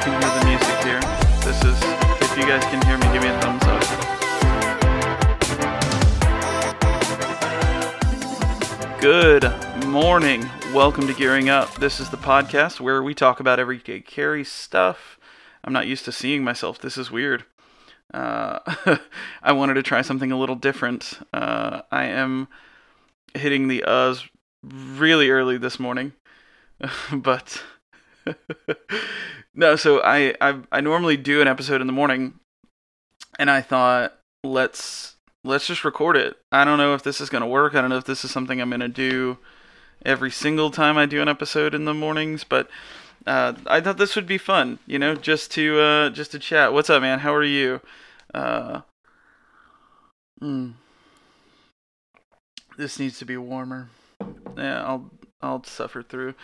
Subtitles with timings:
[0.00, 1.00] can hear the music here.
[1.44, 1.76] This is,
[2.22, 3.82] if you guys can hear me, give me a thumbs up.
[9.02, 9.52] Good
[9.86, 10.48] morning.
[10.72, 11.74] Welcome to Gearing Up.
[11.74, 15.18] This is the podcast where we talk about everyday carry stuff.
[15.62, 16.78] I'm not used to seeing myself.
[16.78, 17.44] This is weird.
[18.14, 18.60] Uh,
[19.42, 21.18] I wanted to try something a little different.
[21.34, 22.48] Uh, I am
[23.34, 24.26] hitting the uhs
[24.62, 26.14] really early this morning,
[27.12, 27.62] but
[29.54, 29.76] no.
[29.76, 32.34] So I, I I normally do an episode in the morning,
[33.38, 36.36] and I thought let's let's just record it.
[36.52, 37.74] I don't know if this is gonna work.
[37.74, 39.38] I don't know if this is something I'm gonna do
[40.04, 42.68] every single time I do an episode in the mornings, but
[43.26, 46.72] uh, I thought this would be fun, you know, just to uh, just to chat.
[46.72, 47.20] What's up, man?
[47.20, 47.80] How are you?
[48.32, 48.80] Uh,
[50.42, 50.72] mm,
[52.76, 53.90] this needs to be warmer.
[54.56, 55.10] Yeah, I'll
[55.42, 56.34] I'll suffer through.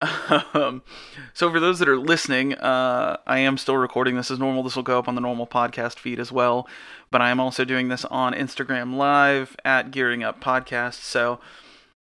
[0.54, 0.82] um,
[1.34, 4.62] so for those that are listening, uh, I am still recording this as normal.
[4.62, 6.66] This will go up on the normal podcast feed as well,
[7.10, 10.94] but I am also doing this on Instagram Live at Gearing Up Podcast.
[10.94, 11.40] So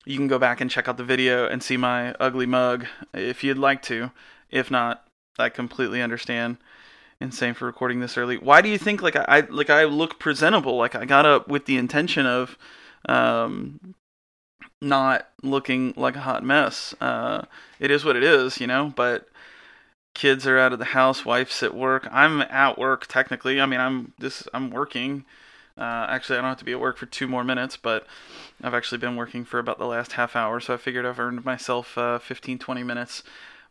[0.06, 3.44] you can go back and check out the video and see my ugly mug if
[3.44, 4.12] you'd like to.
[4.50, 5.08] If not,
[5.40, 6.58] I completely understand.
[7.22, 8.38] Insane for recording this early.
[8.38, 10.76] Why do you think like I, I like I look presentable?
[10.76, 12.58] Like I got up with the intention of
[13.08, 13.96] um,
[14.82, 16.94] not looking like a hot mess.
[17.00, 17.44] Uh,
[17.80, 18.94] it is what it is, you know.
[18.96, 19.28] But
[20.14, 22.08] kids are out of the house, wife's at work.
[22.12, 23.62] I'm at work technically.
[23.62, 24.48] I mean, I'm this.
[24.54, 25.26] I'm working.
[25.78, 28.08] Uh, actually, I don't have to be at work for two more minutes, but
[28.64, 31.44] I've actually been working for about the last half hour, so I figured I've earned
[31.44, 33.24] myself uh, 15, 20 minutes.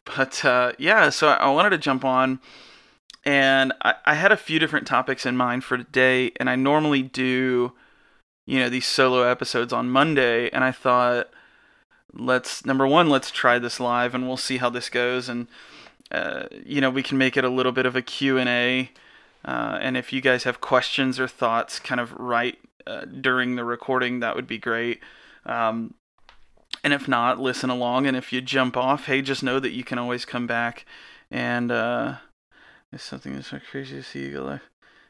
[0.04, 2.40] But uh, yeah, so I wanted to jump on,
[3.24, 7.00] and I, I had a few different topics in mind for today, and I normally
[7.00, 7.72] do,
[8.46, 11.30] you know, these solo episodes on Monday, and I thought,
[12.12, 15.48] let's number one, let's try this live, and we'll see how this goes, and
[16.10, 18.90] uh, you know, we can make it a little bit of a Q and A
[19.44, 23.64] uh, and if you guys have questions or thoughts kind of right uh, during the
[23.64, 25.00] recording, that would be great.
[25.44, 25.94] Um,
[26.82, 28.06] and if not, listen along.
[28.06, 30.86] And if you jump off, hey, just know that you can always come back.
[31.30, 32.16] And uh,
[32.92, 34.60] it's something that's so crazy to see you go like,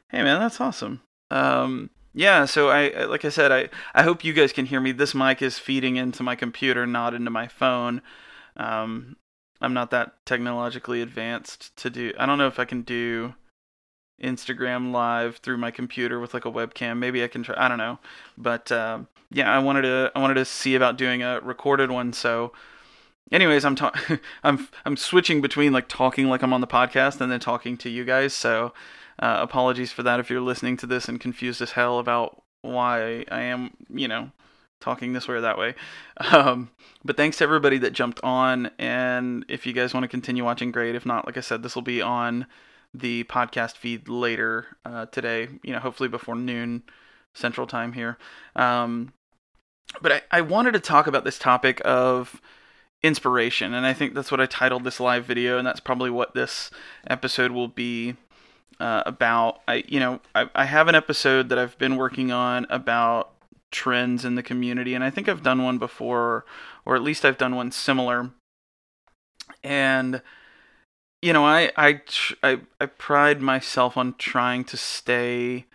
[0.09, 1.01] hey, man, that's awesome.
[1.31, 4.93] Um, yeah, so I, like I said, I, I hope you guys can hear me.
[4.93, 8.01] This mic is feeding into my computer, not into my phone.
[8.55, 9.17] Um,
[9.59, 12.13] I'm not that technologically advanced to do.
[12.17, 13.35] I don't know if I can do
[14.23, 16.99] Instagram live through my computer with like a webcam.
[16.99, 17.55] Maybe I can try.
[17.57, 17.99] I don't know,
[18.37, 18.99] but uh,
[19.29, 20.11] yeah, I wanted to.
[20.15, 22.13] I wanted to see about doing a recorded one.
[22.13, 22.53] So,
[23.29, 23.93] anyways, I'm ta-
[24.43, 27.89] I'm I'm switching between like talking like I'm on the podcast and then talking to
[27.89, 28.33] you guys.
[28.33, 28.73] So,
[29.19, 33.25] uh, apologies for that if you're listening to this and confused as hell about why
[33.31, 34.31] I am, you know,
[34.81, 35.75] talking this way or that way.
[36.31, 36.71] Um,
[37.03, 38.71] but thanks to everybody that jumped on.
[38.79, 40.95] And if you guys want to continue watching, great.
[40.95, 42.47] If not, like I said, this will be on
[42.93, 45.49] the podcast feed later uh, today.
[45.61, 46.83] You know, hopefully before noon
[47.33, 48.17] Central Time here.
[48.55, 49.13] Um,
[50.01, 52.41] but I, I wanted to talk about this topic of
[53.03, 56.33] inspiration, and I think that's what I titled this live video, and that's probably what
[56.33, 56.71] this
[57.07, 58.15] episode will be
[58.79, 59.59] uh, about.
[59.67, 63.31] I, you know, I, I have an episode that I've been working on about
[63.71, 66.45] trends in the community, and I think I've done one before,
[66.85, 68.31] or at least I've done one similar.
[69.63, 70.21] And
[71.21, 72.01] you know, I I
[72.43, 75.65] I, I pride myself on trying to stay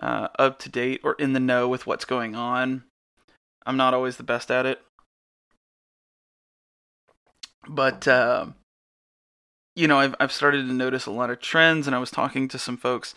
[0.00, 2.84] uh, up to date or in the know with what's going on.
[3.66, 4.80] I'm not always the best at it,
[7.68, 8.46] but uh,
[9.80, 12.48] you know, I've I've started to notice a lot of trends, and I was talking
[12.48, 13.14] to some folks,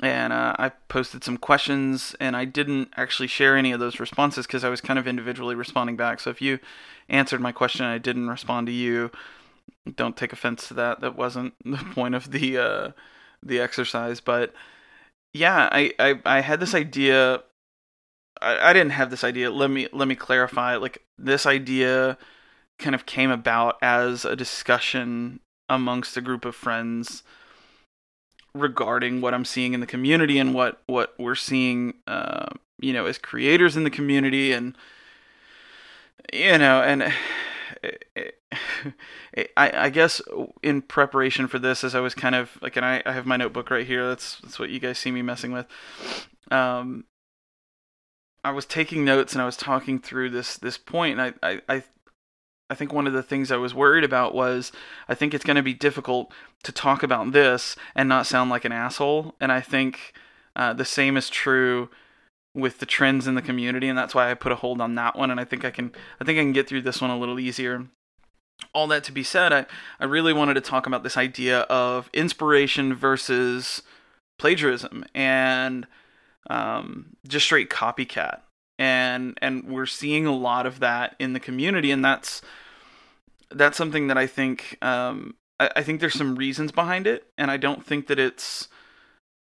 [0.00, 4.46] and uh, I posted some questions, and I didn't actually share any of those responses
[4.46, 6.20] because I was kind of individually responding back.
[6.20, 6.58] So if you
[7.10, 9.10] answered my question I didn't respond to you,
[9.94, 11.00] don't take offense to that.
[11.00, 12.90] That wasn't the point of the uh,
[13.42, 14.54] the exercise, but
[15.34, 17.42] yeah, I, I I had this idea.
[18.40, 19.50] I, I didn't have this idea.
[19.50, 20.76] Let me let me clarify.
[20.76, 22.16] Like this idea
[22.78, 27.22] kind of came about as a discussion amongst a group of friends
[28.54, 32.46] regarding what I'm seeing in the community and what what we're seeing, uh,
[32.80, 34.76] you know, as creators in the community, and
[36.32, 37.02] you know, and
[39.56, 40.20] I, I guess
[40.62, 43.36] in preparation for this, as I was kind of like, and I, I have my
[43.36, 44.06] notebook right here.
[44.08, 45.66] That's that's what you guys see me messing with.
[46.50, 47.04] Um,
[48.44, 51.60] I was taking notes and I was talking through this this point, and I, I,
[51.68, 51.84] I
[52.70, 54.72] I think one of the things I was worried about was
[55.08, 56.32] I think it's going to be difficult
[56.64, 59.34] to talk about this and not sound like an asshole.
[59.40, 60.12] And I think
[60.54, 61.88] uh, the same is true
[62.54, 65.16] with the trends in the community, and that's why I put a hold on that
[65.16, 65.30] one.
[65.30, 67.38] And I think I can I think I can get through this one a little
[67.38, 67.86] easier.
[68.74, 69.66] all that to be said, I,
[70.00, 73.82] I really wanted to talk about this idea of inspiration versus
[74.38, 75.86] plagiarism and
[76.50, 78.40] um, just straight copycat.
[78.78, 82.42] And and we're seeing a lot of that in the community, and that's
[83.50, 87.50] that's something that I think um, I, I think there's some reasons behind it, and
[87.50, 88.68] I don't think that it's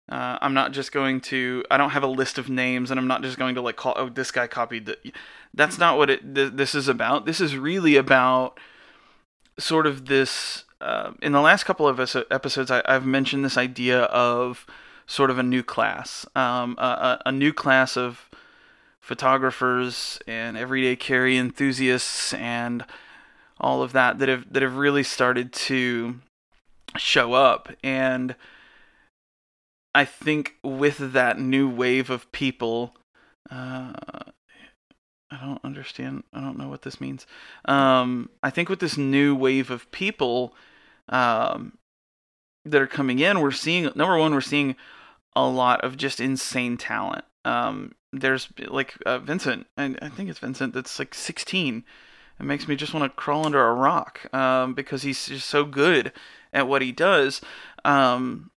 [0.10, 1.64] uh, I'm not just going to.
[1.72, 3.94] I don't have a list of names, and I'm not just going to like call.
[3.96, 4.86] Oh, this guy copied.
[4.86, 4.98] The,
[5.54, 6.36] that's not what it.
[6.36, 7.26] Th- this is about.
[7.26, 8.60] This is really about
[9.58, 10.66] sort of this.
[10.82, 14.66] Uh, in the last couple of episodes, I, have mentioned this idea of
[15.06, 18.30] sort of a new class, um, a, a, new class of
[19.02, 22.86] photographers and everyday carry enthusiasts and
[23.60, 26.20] all of that that have that have really started to
[26.98, 28.36] show up and
[29.94, 32.96] I think with that new wave of people,
[33.50, 33.94] uh,
[35.32, 36.24] I don't understand.
[36.34, 37.26] I don't know what this means.
[37.66, 40.54] Um, I think with this new wave of people
[41.10, 41.78] um,
[42.66, 44.76] that are coming in, we're seeing number one, we're seeing
[45.36, 47.26] a lot of just insane talent.
[47.46, 51.84] Um, there's like uh, Vincent, and I think it's Vincent that's like 16.
[52.40, 55.64] It makes me just want to crawl under a rock um, because he's just so
[55.64, 56.12] good
[56.52, 57.42] at what he does.
[57.86, 58.52] Um,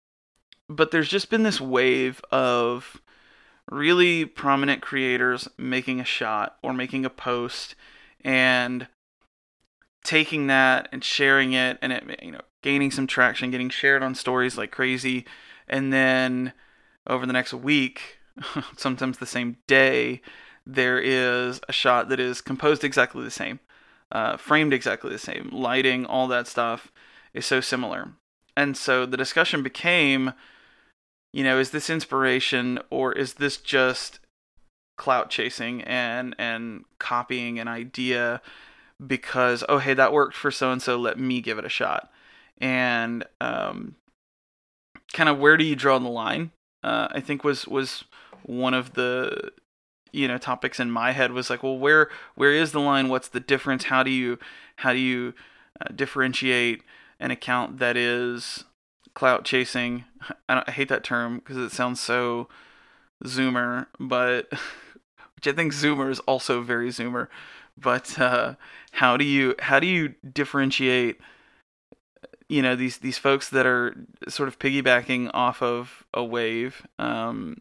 [0.69, 3.01] but there's just been this wave of
[3.71, 7.75] really prominent creators making a shot or making a post
[8.25, 8.89] and
[10.03, 14.15] taking that and sharing it and it you know gaining some traction getting shared on
[14.15, 15.25] stories like crazy
[15.67, 16.53] and then
[17.07, 18.19] over the next week
[18.77, 20.21] sometimes the same day
[20.67, 23.61] there is a shot that is composed exactly the same
[24.13, 26.93] uh, framed exactly the same lighting all that stuff
[27.33, 28.13] is so similar.
[28.57, 30.33] And so the discussion became
[31.33, 34.21] you know, is this inspiration or is this just
[34.97, 38.41] clout chasing and and copying an idea
[39.05, 42.13] because oh hey that worked for so and so let me give it a shot.
[42.59, 43.97] And um,
[45.13, 46.53] kind of where do you draw the line
[46.83, 48.05] uh, i think was was
[48.45, 49.53] one of the
[50.13, 53.29] you know topics in my head was like well where where is the line what's
[53.29, 54.39] the difference how do you
[54.77, 55.35] how do you
[55.81, 56.83] uh, differentiate
[57.19, 58.65] an account that is
[59.15, 60.05] clout chasing.
[60.49, 62.49] I, I hate that term because it sounds so
[63.25, 64.49] zoomer, but
[65.37, 67.29] which I think zoomer is also very zoomer.
[67.77, 68.55] But uh,
[68.93, 71.19] how do you how do you differentiate?
[72.49, 73.97] You know these these folks that are
[74.29, 77.57] sort of piggybacking off of a wave um,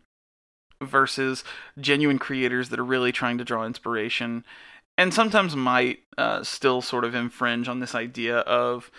[0.81, 1.43] versus
[1.79, 4.43] genuine creators that are really trying to draw inspiration
[4.97, 8.91] and sometimes might uh, still sort of infringe on this idea of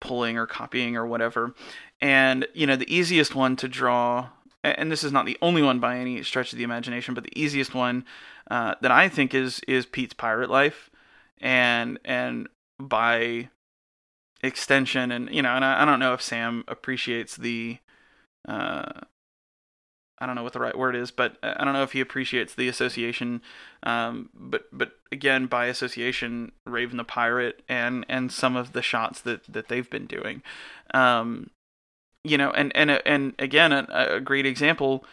[0.00, 1.54] pulling or copying or whatever.
[2.00, 4.28] And, you know, the easiest one to draw,
[4.64, 7.40] and this is not the only one by any stretch of the imagination, but the
[7.40, 8.04] easiest one
[8.50, 10.90] uh, that I think is is Pete's Pirate Life.
[11.40, 12.48] And and
[12.80, 13.48] by
[14.42, 17.78] extension and you know and I, I don't know if Sam appreciates the
[18.48, 19.00] uh
[20.20, 22.54] I don't know what the right word is, but I don't know if he appreciates
[22.54, 23.40] the association.
[23.82, 29.20] Um, but but again, by association, Raven the Pirate and and some of the shots
[29.22, 30.42] that that they've been doing.
[30.92, 31.50] Um,
[32.24, 33.86] you know, and and and again, a,
[34.16, 35.04] a great example.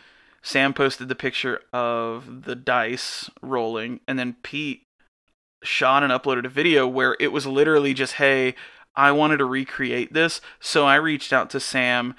[0.42, 4.84] Sam posted the picture of the dice rolling, and then Pete
[5.64, 8.56] shot and uploaded a video where it was literally just, "Hey,
[8.96, 12.16] I wanted to recreate this, so I reached out to Sam."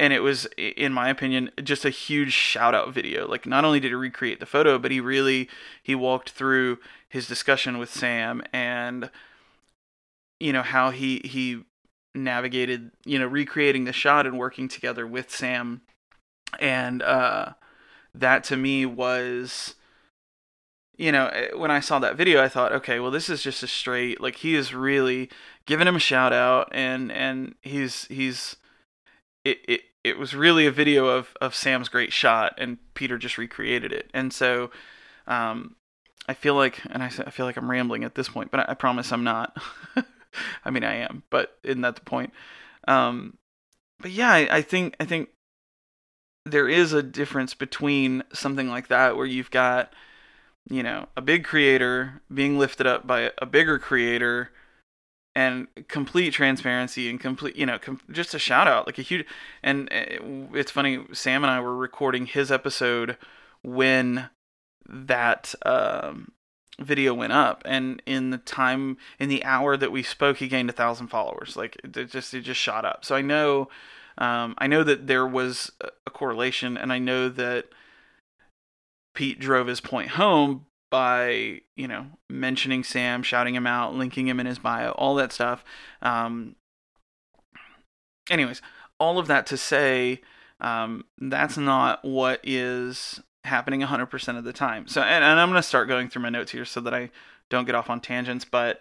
[0.00, 3.28] And it was, in my opinion, just a huge shout out video.
[3.28, 5.48] Like, not only did he recreate the photo, but he really
[5.82, 9.10] he walked through his discussion with Sam and
[10.40, 11.64] you know how he he
[12.14, 15.82] navigated, you know, recreating the shot and working together with Sam.
[16.58, 17.52] And uh,
[18.14, 19.74] that to me was,
[20.96, 23.62] you know, eh, when I saw that video, I thought, okay, well, this is just
[23.62, 25.30] a straight, like, he is really
[25.64, 28.56] giving him a shout out, and and he's he's
[29.44, 33.38] it it it was really a video of of Sam's great shot, and Peter just
[33.38, 34.70] recreated it, and so.
[35.26, 35.76] Um,
[36.28, 38.72] I feel like, and I, I feel like I'm rambling at this point, but I,
[38.72, 39.56] I promise I'm not.
[40.64, 42.32] I mean, I am, but isn't that the point?
[42.86, 43.38] Um,
[43.98, 45.30] but yeah, I, I think I think
[46.44, 49.92] there is a difference between something like that where you've got
[50.68, 54.50] you know a big creator being lifted up by a bigger creator
[55.34, 59.26] and complete transparency and complete you know com- just a shout out like a huge
[59.62, 60.18] and eh,
[60.52, 63.16] it's funny sam and i were recording his episode
[63.62, 64.28] when
[64.86, 66.32] that um
[66.78, 70.68] video went up and in the time in the hour that we spoke he gained
[70.68, 73.04] a thousand followers like it just it just shot up.
[73.04, 73.68] So i know
[74.18, 77.66] um, i know that there was a correlation and i know that
[79.14, 84.38] pete drove his point home by you know mentioning Sam, shouting him out, linking him
[84.38, 85.64] in his bio, all that stuff.
[86.02, 86.54] Um,
[88.30, 88.60] anyways,
[89.00, 90.20] all of that to say,
[90.60, 94.86] um, that's not what is happening 100% of the time.
[94.86, 97.10] So, and, and I'm going to start going through my notes here so that I
[97.48, 98.44] don't get off on tangents.
[98.44, 98.80] But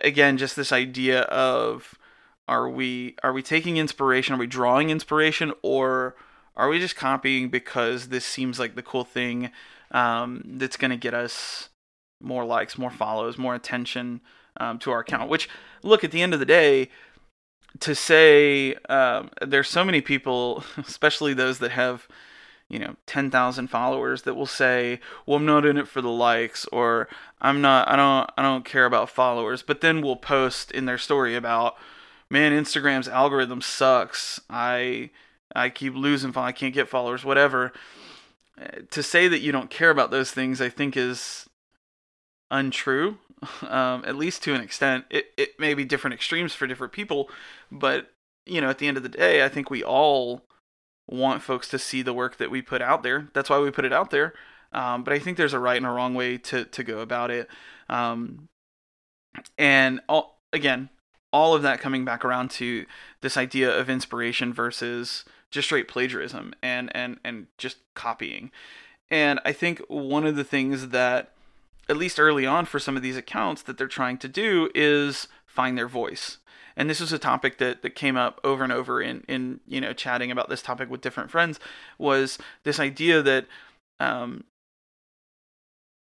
[0.00, 1.94] again, just this idea of
[2.48, 4.34] are we are we taking inspiration?
[4.34, 6.16] Are we drawing inspiration, or
[6.56, 9.50] are we just copying because this seems like the cool thing
[9.92, 11.68] um, that's going to get us
[12.20, 14.20] more likes, more follows, more attention
[14.58, 15.30] um, to our account?
[15.30, 15.48] Which,
[15.82, 16.88] look, at the end of the day,
[17.80, 22.08] to say um, there's so many people, especially those that have
[22.68, 26.64] you know 10,000 followers that will say, "Well, I'm not in it for the likes,"
[26.66, 27.08] or
[27.40, 30.98] "I'm not I don't I don't care about followers," but then will post in their
[30.98, 31.76] story about,
[32.30, 34.40] "Man, Instagram's algorithm sucks.
[34.48, 35.10] I
[35.54, 37.72] I keep losing I can't get followers, whatever."
[38.90, 41.48] To say that you don't care about those things, I think is
[42.50, 43.18] untrue.
[43.62, 45.04] Um, at least to an extent.
[45.10, 47.28] It it may be different extremes for different people,
[47.72, 48.12] but
[48.46, 50.42] you know, at the end of the day, I think we all
[51.08, 53.28] want folks to see the work that we put out there.
[53.34, 54.34] That's why we put it out there.
[54.72, 57.32] Um, but I think there's a right and a wrong way to to go about
[57.32, 57.48] it.
[57.88, 58.48] Um,
[59.58, 60.90] and all, again,
[61.32, 62.86] all of that coming back around to
[63.20, 68.50] this idea of inspiration versus just straight plagiarism and and and just copying.
[69.10, 71.30] And I think one of the things that
[71.88, 75.28] at least early on for some of these accounts that they're trying to do is
[75.46, 76.38] find their voice
[76.76, 79.80] and this was a topic that, that came up over and over in, in you
[79.80, 81.60] know chatting about this topic with different friends
[81.98, 83.46] was this idea that
[84.00, 84.44] um,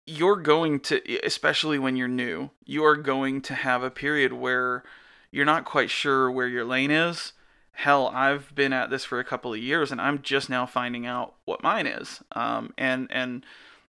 [0.06, 4.82] you're going to especially when you're new you are going to have a period where
[5.30, 7.32] you're not quite sure where your lane is
[7.72, 11.06] hell i've been at this for a couple of years and i'm just now finding
[11.06, 13.44] out what mine is um, and and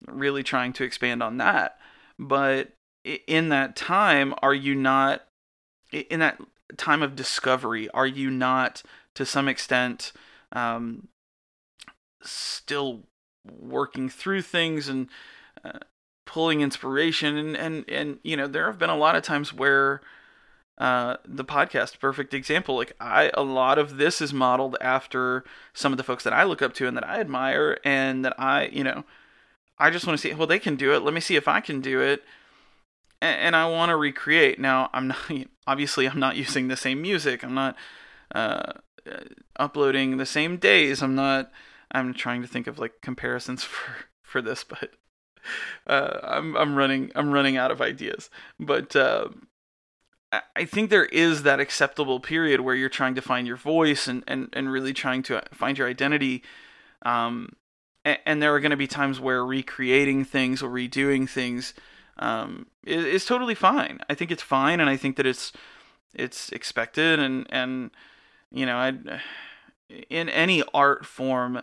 [0.06, 1.78] really trying to expand on that.
[2.18, 2.72] But
[3.26, 5.24] in that time are you not
[5.92, 6.40] in that
[6.76, 8.82] time of discovery are you not
[9.14, 10.12] to some extent
[10.52, 11.08] um,
[12.22, 13.04] still
[13.46, 15.08] working through things and
[15.64, 15.78] uh,
[16.26, 17.36] pulling inspiration?
[17.36, 20.02] And, and and you know there have been a lot of times where
[20.78, 25.92] uh, the podcast perfect example like i a lot of this is modeled after some
[25.92, 28.66] of the folks that i look up to and that i admire and that i
[28.66, 29.04] you know
[29.78, 31.60] i just want to see well they can do it let me see if i
[31.60, 32.22] can do it
[33.20, 34.58] and, and I want to recreate.
[34.58, 35.18] Now, I'm not
[35.66, 37.44] obviously I'm not using the same music.
[37.44, 37.76] I'm not
[38.34, 38.72] uh,
[39.56, 41.02] uploading the same days.
[41.02, 41.50] I'm not.
[41.90, 43.92] I'm trying to think of like comparisons for
[44.22, 44.90] for this, but
[45.86, 48.30] uh, I'm I'm running I'm running out of ideas.
[48.60, 49.28] But uh,
[50.30, 54.22] I think there is that acceptable period where you're trying to find your voice and
[54.26, 56.42] and, and really trying to find your identity.
[57.02, 57.54] Um,
[58.04, 61.74] and, and there are going to be times where recreating things or redoing things
[62.18, 64.00] um, is, is totally fine.
[64.08, 65.52] I think it's fine, and I think that it's
[66.14, 67.90] it's expected, and and
[68.50, 68.92] you know, I
[70.10, 71.62] in any art form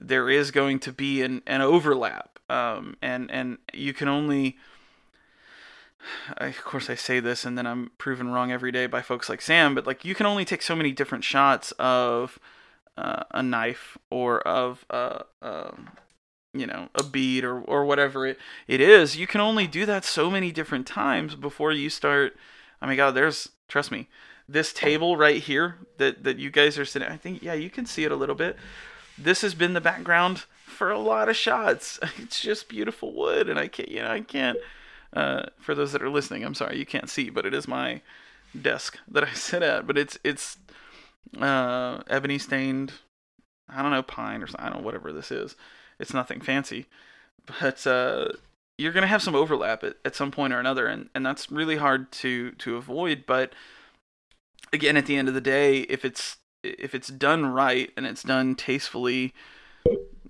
[0.00, 4.56] there is going to be an, an overlap, um, and and you can only.
[6.38, 9.28] I, of course, I say this, and then I'm proven wrong every day by folks
[9.28, 9.74] like Sam.
[9.74, 12.38] But like, you can only take so many different shots of
[12.96, 15.70] uh, a knife or of uh, uh,
[16.52, 20.04] you know a bead or or whatever it, it is you can only do that
[20.04, 22.36] so many different times before you start
[22.82, 24.08] oh my god there's trust me
[24.48, 27.84] this table right here that that you guys are sitting i think yeah you can
[27.84, 28.56] see it a little bit
[29.16, 33.58] this has been the background for a lot of shots it's just beautiful wood and
[33.58, 34.58] i can't you know i can't
[35.14, 38.00] uh, for those that are listening i'm sorry you can't see but it is my
[38.60, 40.56] desk that i sit at but it's it's
[41.40, 42.92] uh ebony stained
[43.68, 45.54] i don't know pine or i don't know whatever this is
[45.98, 46.86] it's nothing fancy,
[47.60, 48.28] but uh,
[48.76, 51.76] you're gonna have some overlap at, at some point or another, and, and that's really
[51.76, 53.24] hard to to avoid.
[53.26, 53.52] But
[54.72, 58.22] again, at the end of the day, if it's if it's done right and it's
[58.22, 59.34] done tastefully,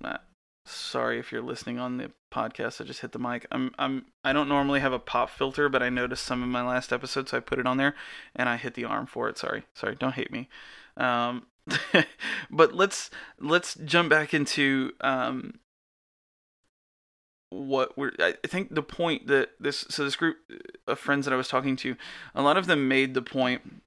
[0.03, 0.17] uh,
[0.65, 2.81] sorry if you're listening on the podcast.
[2.81, 3.45] I just hit the mic.
[3.51, 6.65] I'm I'm I don't normally have a pop filter, but I noticed some of my
[6.65, 7.95] last episodes, so I put it on there,
[8.35, 9.37] and I hit the arm for it.
[9.37, 9.95] Sorry, sorry.
[9.95, 10.49] Don't hate me.
[10.97, 11.47] Um,
[12.49, 15.59] but let's let's jump back into um,
[17.49, 20.37] what we're I think the point that this so this group
[20.87, 21.95] of friends that I was talking to,
[22.35, 23.81] a lot of them made the point,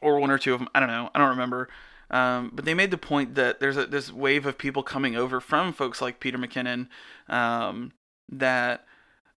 [0.00, 1.68] or one or two of them, I don't know, I don't remember,
[2.10, 5.40] um, but they made the point that there's a this wave of people coming over
[5.40, 6.88] from folks like Peter McKinnon
[7.28, 7.92] um,
[8.28, 8.84] that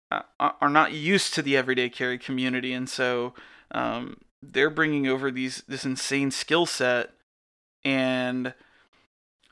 [0.09, 3.33] uh, are not used to the everyday carry community, and so
[3.71, 7.11] um, they're bringing over these this insane skill set.
[7.83, 8.53] And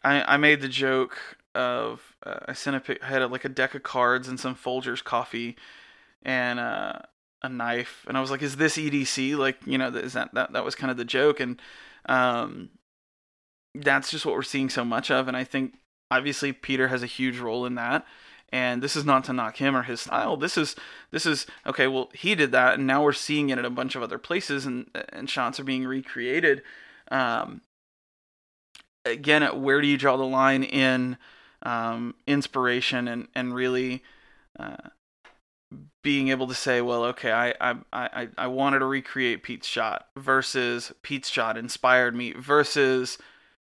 [0.03, 3.49] I I made the joke of uh, I sent a I had a, like a
[3.49, 5.57] deck of cards and some Folgers coffee
[6.23, 6.99] and uh,
[7.41, 10.53] a knife, and I was like, "Is this EDC?" Like, you know, is that that
[10.53, 11.61] that was kind of the joke, and
[12.07, 12.69] um,
[13.75, 15.75] that's just what we're seeing so much of, and I think
[16.11, 18.05] obviously Peter has a huge role in that.
[18.51, 20.35] And this is not to knock him or his style.
[20.35, 20.75] This is
[21.11, 21.85] this is okay.
[21.85, 24.65] Well, he did that, and now we're seeing it in a bunch of other places,
[24.65, 26.63] and and shots are being recreated.
[27.11, 27.61] Um,
[29.05, 31.17] again, where do you draw the line in
[31.61, 34.01] um, inspiration and and really
[34.57, 34.77] uh,
[36.03, 40.07] being able to say, well, okay, I, I I I wanted to recreate Pete's shot
[40.17, 43.19] versus Pete's shot inspired me versus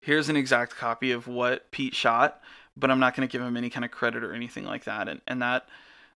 [0.06, 2.40] here's an exact copy of what Pete shot,
[2.76, 5.08] but I'm not going to give him any kind of credit or anything like that,
[5.08, 5.66] and and that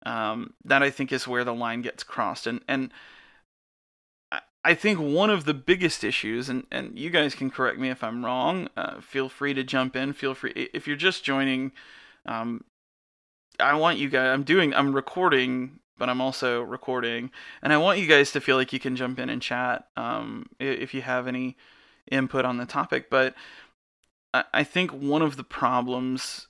[0.04, 2.92] um, that I think is where the line gets crossed, and and
[4.64, 8.04] I think one of the biggest issues, and, and you guys can correct me if
[8.04, 8.68] I'm wrong.
[8.76, 10.12] Uh, feel free to jump in.
[10.12, 11.73] Feel free if you're just joining.
[12.26, 12.64] Um,
[13.59, 14.28] I want you guys.
[14.28, 14.75] I'm doing.
[14.75, 17.30] I'm recording, but I'm also recording,
[17.62, 20.47] and I want you guys to feel like you can jump in and chat um,
[20.61, 21.57] if you have any
[22.11, 23.09] input on the topic.
[23.09, 23.35] But
[24.35, 26.49] I, think one of the problems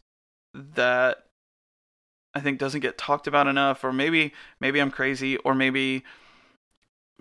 [0.52, 1.24] that
[2.34, 6.04] I think doesn't get talked about enough, or maybe maybe I'm crazy, or maybe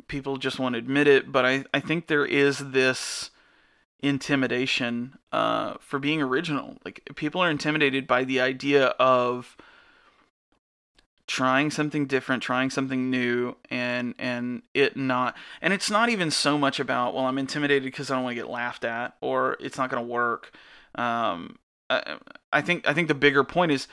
[0.07, 3.31] people just won't admit it, but I, I think there is this
[3.99, 6.77] intimidation uh, for being original.
[6.85, 9.57] Like people are intimidated by the idea of
[11.27, 16.57] trying something different, trying something new, and and it not and it's not even so
[16.57, 19.77] much about well I'm intimidated because I don't want to get laughed at or it's
[19.77, 20.51] not going to work.
[20.95, 22.17] Um, I,
[22.51, 23.87] I think I think the bigger point is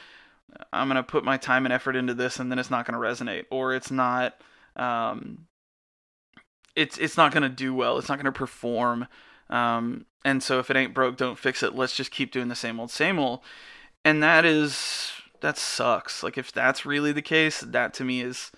[0.73, 3.01] I'm going to put my time and effort into this and then it's not going
[3.01, 4.35] to resonate or it's not
[4.77, 5.47] um,
[6.77, 7.99] it's it's not going to do well.
[7.99, 9.07] It's not going to perform.
[9.51, 11.75] Um, and so if it ain't broke, don't fix it.
[11.75, 13.41] Let's just keep doing the same old, same old.
[14.05, 15.13] And that is
[15.45, 16.23] that sucks.
[16.23, 18.51] Like if that's really the case, that to me is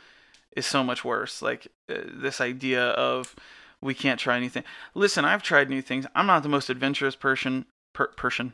[0.55, 1.43] is so much worse.
[1.43, 3.35] Like uh, this idea of
[3.81, 4.63] we can't try anything.
[4.95, 6.07] Listen, I've tried new things.
[6.15, 7.67] I'm not the most adventurous person.
[7.93, 8.53] Per- person.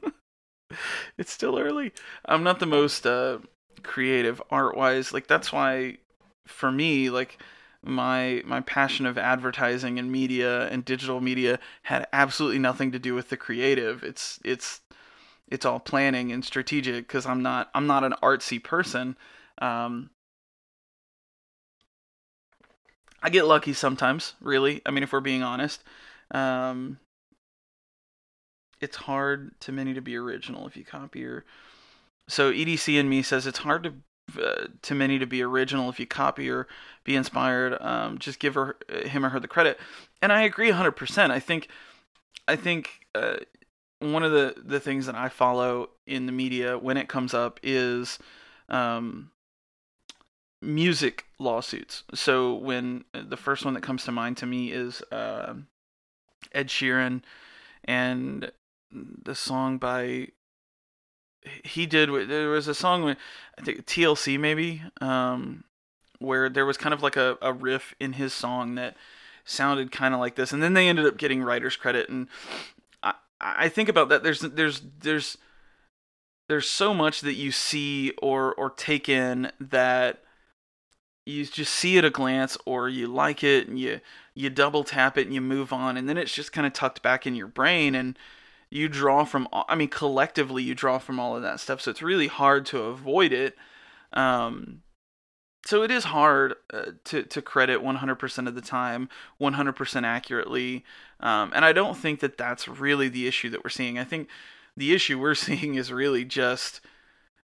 [1.18, 1.92] it's still early.
[2.24, 3.38] I'm not the most uh,
[3.82, 5.12] creative art wise.
[5.12, 5.98] Like that's why,
[6.46, 7.36] for me, like
[7.84, 13.12] my my passion of advertising and media and digital media had absolutely nothing to do
[13.12, 14.04] with the creative.
[14.04, 14.82] It's it's
[15.52, 19.16] it's all planning and strategic because I'm not I'm not an artsy person.
[19.58, 20.08] Um,
[23.22, 24.80] I get lucky sometimes, really.
[24.86, 25.84] I mean, if we're being honest,
[26.30, 26.98] um,
[28.80, 31.44] it's hard to many to be original if you copy or.
[32.28, 33.92] So EDC and me says it's hard to
[34.42, 36.66] uh, to many to be original if you copy or
[37.04, 39.78] be inspired um, just give her him or her the credit
[40.22, 41.66] and i agree 100% i think
[42.46, 43.38] i think uh,
[44.02, 47.60] one of the the things that i follow in the media when it comes up
[47.62, 48.18] is
[48.68, 49.30] um,
[50.60, 55.54] music lawsuits so when the first one that comes to mind to me is uh,
[56.52, 57.22] ed sheeran
[57.84, 58.52] and
[58.90, 60.28] the song by
[61.64, 62.08] he did.
[62.28, 63.16] There was a song,
[63.58, 65.64] I think TLC maybe, um,
[66.18, 68.96] where there was kind of like a, a riff in his song that
[69.44, 72.08] sounded kind of like this, and then they ended up getting writer's credit.
[72.08, 72.28] And
[73.42, 74.22] I think about that.
[74.22, 75.36] There's there's there's
[76.48, 80.22] there's so much that you see or or take in that
[81.24, 84.00] you just see at a glance or you like it and you
[84.34, 87.02] you double tap it and you move on and then it's just kind of tucked
[87.02, 88.18] back in your brain and
[88.70, 92.02] you draw from i mean collectively you draw from all of that stuff so it's
[92.02, 93.56] really hard to avoid it
[94.14, 94.82] um,
[95.64, 99.08] so it is hard uh, to to credit 100% of the time
[99.40, 100.84] 100% accurately
[101.20, 104.28] um, and i don't think that that's really the issue that we're seeing i think
[104.76, 106.80] the issue we're seeing is really just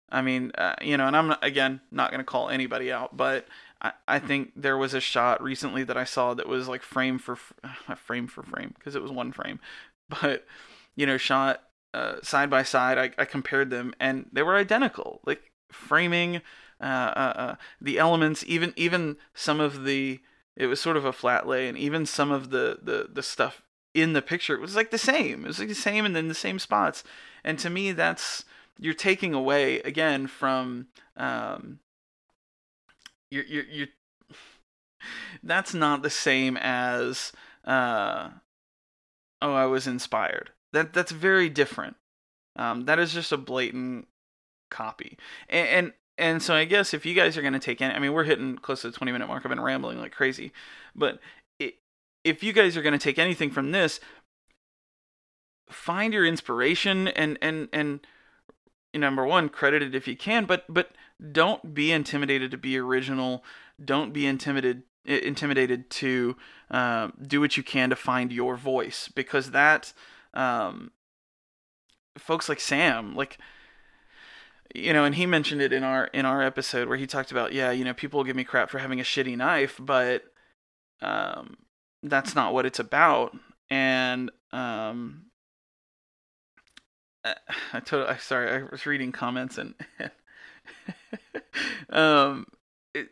[0.09, 3.47] i mean uh, you know and i'm again not going to call anybody out but
[3.81, 7.19] I, I think there was a shot recently that I saw that was like frame
[7.19, 7.35] for
[7.95, 9.59] frame for frame because it was one frame,
[10.21, 10.45] but
[10.95, 12.97] you know, shot uh, side by side.
[12.97, 15.21] I, I compared them, and they were identical.
[15.25, 16.41] Like framing,
[16.79, 20.19] the elements, even even some of the.
[20.55, 23.61] It was sort of a flat lay, and even some of the the the stuff
[23.93, 25.45] in the picture it was like the same.
[25.45, 27.03] It was like the same, and then the same spots.
[27.43, 28.43] And to me, that's
[28.79, 31.79] you're taking away again from um,
[33.29, 33.87] you're you're, you're
[35.43, 37.31] that's not the same as
[37.65, 38.29] uh,
[39.41, 41.95] oh I was inspired that that's very different.
[42.55, 44.07] Um, that is just a blatant
[44.69, 45.17] copy.
[45.49, 47.99] And, and and so I guess if you guys are going to take any, I
[47.99, 49.45] mean, we're hitting close to the 20 minute mark.
[49.45, 50.51] I've been rambling like crazy,
[50.95, 51.19] but
[51.59, 51.75] it,
[52.23, 53.99] if you guys are going to take anything from this,
[55.69, 57.99] find your inspiration and and and
[58.93, 60.91] number one, credit it if you can, but but
[61.31, 63.43] don't be intimidated to be original.
[63.83, 66.35] Don't be intimidated intimidated to
[66.69, 69.93] uh, do what you can to find your voice because that
[70.33, 70.91] um,
[72.17, 73.37] folks like Sam like
[74.75, 77.53] you know and he mentioned it in our in our episode where he talked about
[77.53, 80.23] yeah you know people give me crap for having a shitty knife but
[81.01, 81.57] um,
[82.03, 83.35] that's not what it's about.
[83.69, 85.25] And um,
[87.73, 89.73] I told I sorry I was reading comments and
[91.89, 92.45] um,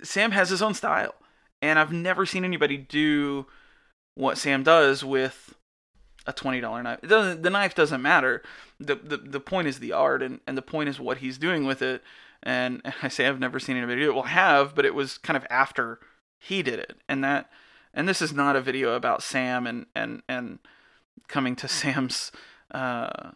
[0.03, 1.13] Sam has his own style.
[1.61, 3.47] And I've never seen anybody do
[4.13, 5.55] what Sam does with
[6.25, 6.99] a twenty dollar knife.
[7.03, 8.43] It doesn't the knife doesn't matter.
[8.79, 11.65] The, the the point is the art and, and the point is what he's doing
[11.65, 12.03] with it.
[12.43, 14.15] And I say I've never seen anybody do it.
[14.15, 15.99] Well have, but it was kind of after
[16.37, 16.97] he did it.
[17.07, 17.49] And that
[17.93, 20.59] and this is not a video about Sam and and and
[21.27, 22.31] coming to Sam's
[22.71, 23.31] uh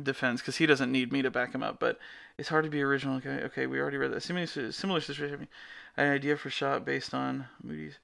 [0.00, 1.98] defense because he doesn't need me to back him up, but
[2.38, 3.16] it's hard to be original.
[3.16, 4.22] Okay, okay, we already read that.
[4.22, 5.48] Similar, similar situation.
[5.96, 7.98] An idea for shot based on Moody's.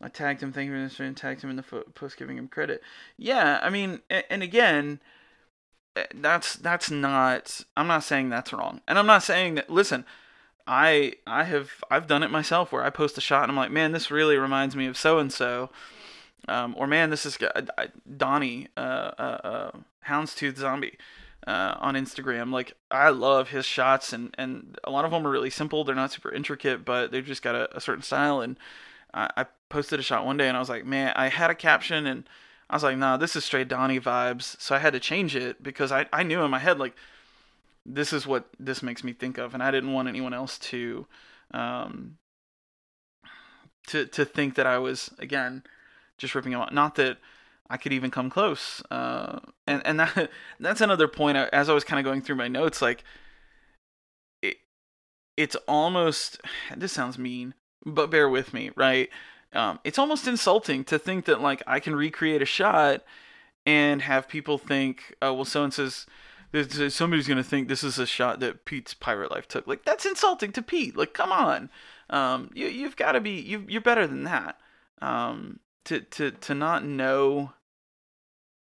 [0.00, 2.82] I tagged him, thank you for and tagged him in the post, giving him credit.
[3.18, 5.00] Yeah, I mean, and again,
[5.96, 7.60] eh, that's that's not.
[7.76, 9.68] I'm not saying that's wrong, and I'm not saying that.
[9.68, 10.06] Listen,
[10.66, 13.70] I I have I've done it myself where I post a shot and I'm like,
[13.70, 15.70] man, this really reminds me of so and so,
[16.48, 17.38] or man, this is
[18.16, 18.80] Donnie, uh,
[19.18, 19.70] uh, uh,
[20.06, 20.96] Houndstooth Zombie
[21.46, 22.52] uh, on Instagram.
[22.52, 25.84] Like I love his shots, and and a lot of them are really simple.
[25.84, 28.40] They're not super intricate, but they've just got a, a certain style.
[28.40, 28.58] And
[29.12, 32.06] I, posted a shot one day, and I was like, man, I had a caption,
[32.06, 32.28] and
[32.68, 34.60] I was like, nah, this is straight Donnie vibes.
[34.60, 36.94] So I had to change it because I I knew in my head like
[37.86, 41.06] this is what this makes me think of, and I didn't want anyone else to
[41.52, 42.18] um
[43.88, 45.62] to to think that I was again
[46.18, 46.72] just ripping him off.
[46.72, 47.18] Not that
[47.70, 48.82] I could even come close.
[48.90, 50.30] Uh, and and that
[50.60, 51.36] that's another point.
[51.38, 53.04] As I was kind of going through my notes, like
[54.42, 54.58] it,
[55.36, 56.40] it's almost.
[56.76, 57.54] This sounds mean,
[57.84, 59.08] but bear with me, right?
[59.52, 63.02] Um, it's almost insulting to think that like I can recreate a shot
[63.66, 66.06] and have people think, oh well, so and says
[66.88, 69.66] somebody's gonna think this is a shot that Pete's pirate life took.
[69.66, 70.96] Like that's insulting to Pete.
[70.96, 71.70] Like come on,
[72.10, 74.58] um, you you've got to be you you're better than that.
[75.02, 77.52] Um, to to to not know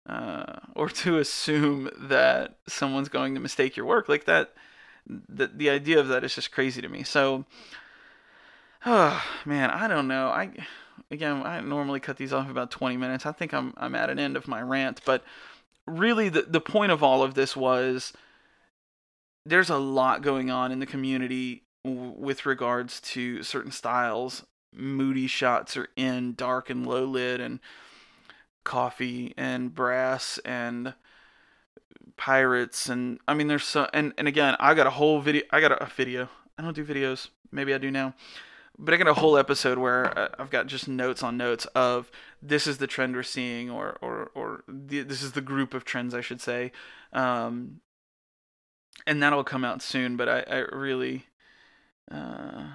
[0.08, 4.52] uh, or to assume that someone's going to mistake your work like that
[5.06, 7.44] the the idea of that is just crazy to me so
[8.85, 10.29] oh man i don't know.
[10.29, 10.51] I
[11.11, 13.27] again i normally cut these off about 20 minutes.
[13.27, 15.25] I think i'm i'm at an end of my rant but
[15.87, 18.12] really the the point of all of this was
[19.47, 24.44] there's a lot going on in the community w- with regards to certain styles.
[24.73, 27.61] Moody shots are in dark and low lit and
[28.64, 30.94] coffee and brass and
[32.16, 35.61] pirates and I mean there's so and and again I got a whole video I
[35.61, 36.29] got a, a video.
[36.59, 37.29] I don't do videos.
[37.53, 38.14] Maybe I do now
[38.78, 42.10] but I got a whole episode where uh, I've got just notes on notes of
[42.42, 45.84] this is the trend we're seeing or or or the, this is the group of
[45.84, 46.72] trends I should say
[47.12, 47.80] um
[49.06, 51.26] and that'll come out soon but I I really
[52.10, 52.68] uh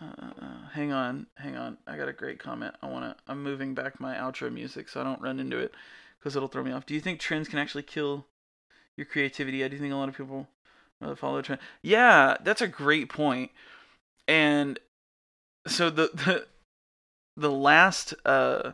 [0.00, 1.78] uh, hang on, hang on.
[1.86, 2.74] I got a great comment.
[2.82, 3.16] I wanna.
[3.28, 5.72] I'm moving back my outro music so I don't run into it
[6.18, 6.86] because it'll throw me off.
[6.86, 8.26] Do you think trends can actually kill
[8.96, 9.64] your creativity?
[9.64, 10.48] I do think a lot of people
[11.16, 11.60] follow a trend.
[11.82, 13.50] Yeah, that's a great point.
[14.26, 14.78] And
[15.66, 16.46] so the the
[17.36, 18.72] the last uh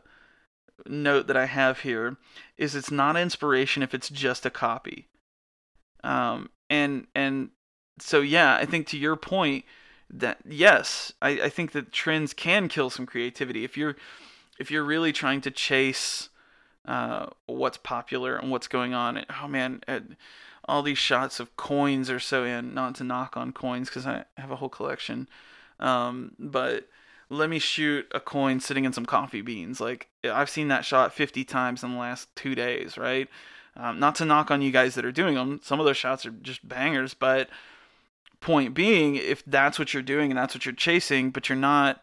[0.86, 2.16] note that I have here
[2.56, 5.08] is it's not inspiration if it's just a copy.
[6.02, 7.50] Um and and
[7.98, 9.64] so yeah, I think to your point
[10.08, 13.96] that yes, I, I think that trends can kill some creativity if you're
[14.58, 16.28] if you're really trying to chase
[16.86, 19.24] uh, what's popular and what's going on.
[19.42, 19.80] oh man,
[20.66, 22.74] all these shots of coins are so in.
[22.74, 25.28] Not to knock on coins because I have a whole collection,
[25.80, 26.88] um, but
[27.28, 29.80] let me shoot a coin sitting in some coffee beans.
[29.80, 33.28] Like I've seen that shot 50 times in the last two days, right?
[33.76, 35.60] Um, not to knock on you guys that are doing them.
[35.62, 37.48] Some of those shots are just bangers, but
[38.40, 42.02] point being if that's what you're doing and that's what you're chasing but you're not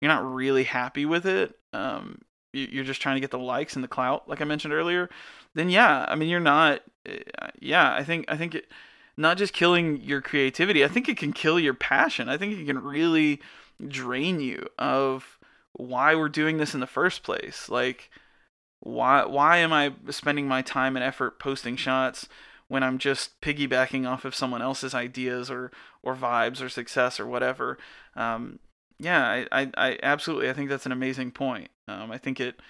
[0.00, 2.20] you're not really happy with it um
[2.52, 5.08] you're just trying to get the likes and the clout like i mentioned earlier
[5.54, 8.66] then yeah i mean you're not uh, yeah i think i think it
[9.16, 12.66] not just killing your creativity i think it can kill your passion i think it
[12.66, 13.40] can really
[13.88, 15.38] drain you of
[15.72, 18.10] why we're doing this in the first place like
[18.80, 22.28] why why am i spending my time and effort posting shots
[22.68, 25.70] when I'm just piggybacking off of someone else's ideas or
[26.02, 27.78] or vibes or success or whatever.
[28.14, 28.58] Um,
[28.98, 31.68] yeah, I, I, I, absolutely I think that's an amazing point.
[31.88, 32.60] Um, I think it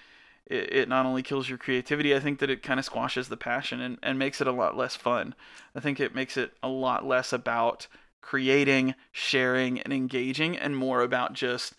[0.49, 3.37] it, it not only kills your creativity, I think that it kind of squashes the
[3.37, 5.35] passion and, and makes it a lot less fun.
[5.75, 7.87] I think it makes it a lot less about
[8.21, 11.73] creating, sharing, and engaging, and more about just,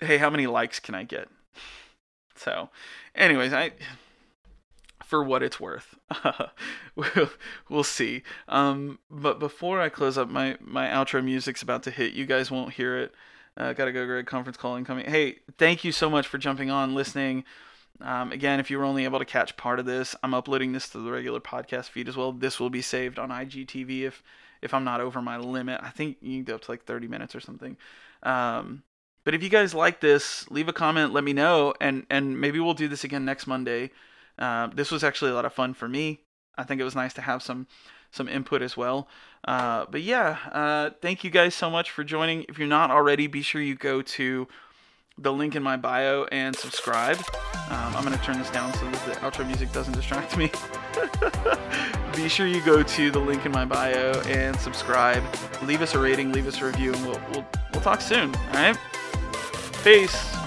[0.00, 1.28] hey, how many likes can I get?
[2.34, 2.70] So,
[3.14, 3.72] anyways, I
[5.04, 5.94] for what it's worth.
[6.96, 7.30] we'll,
[7.68, 8.22] we'll see.
[8.48, 12.14] Um, but before I close up, my my outro music's about to hit.
[12.14, 13.14] You guys won't hear it.
[13.56, 14.26] Uh, gotta go, Greg.
[14.26, 15.06] Conference call incoming.
[15.06, 17.44] Hey, thank you so much for jumping on, listening.
[18.00, 20.88] Um, again, if you were only able to catch part of this, I'm uploading this
[20.90, 22.32] to the regular podcast feed as well.
[22.32, 24.22] This will be saved on IGTV if
[24.60, 25.80] if I'm not over my limit.
[25.82, 27.76] I think you can go up to like 30 minutes or something.
[28.22, 28.84] Um,
[29.24, 32.58] but if you guys like this, leave a comment, let me know, and and maybe
[32.58, 33.90] we'll do this again next Monday.
[34.38, 36.20] Uh, this was actually a lot of fun for me.
[36.56, 37.66] I think it was nice to have some
[38.12, 39.08] some input as well.
[39.44, 42.44] Uh, but yeah, uh, thank you guys so much for joining.
[42.48, 44.46] If you're not already, be sure you go to
[45.18, 47.16] the link in my bio and subscribe.
[47.68, 50.50] Um, I'm going to turn this down so that the outro music doesn't distract me.
[52.16, 55.22] be sure you go to the link in my bio and subscribe.
[55.62, 58.34] Leave us a rating, leave us a review, and we'll, we'll, we'll talk soon.
[58.34, 58.76] All right?
[59.82, 60.41] Peace.